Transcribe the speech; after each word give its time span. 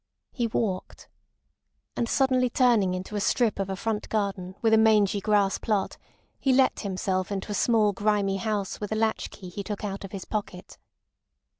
He 0.31 0.47
walked. 0.47 1.07
And 1.95 2.09
suddenly 2.09 2.49
turning 2.49 2.95
into 2.95 3.15
a 3.15 3.19
strip 3.21 3.59
of 3.59 3.69
a 3.69 3.75
front 3.75 4.09
garden 4.09 4.55
with 4.59 4.73
a 4.73 4.77
mangy 4.79 5.21
grass 5.21 5.59
plot, 5.59 5.97
he 6.39 6.51
let 6.51 6.79
himself 6.79 7.31
into 7.31 7.51
a 7.51 7.53
small 7.53 7.93
grimy 7.93 8.37
house 8.37 8.81
with 8.81 8.91
a 8.91 8.95
latch 8.95 9.29
key 9.29 9.49
he 9.49 9.63
took 9.63 9.83
out 9.83 10.03
of 10.03 10.11
his 10.11 10.25
pocket. 10.25 10.79